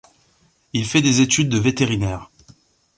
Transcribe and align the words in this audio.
Il 0.73 0.85
fait 0.87 1.03
des 1.03 1.21
études 1.21 1.49
de 1.49 1.59
vétérinaire. 1.59 2.31